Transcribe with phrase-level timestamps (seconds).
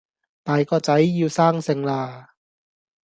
[0.43, 2.33] 大個仔，要生性啦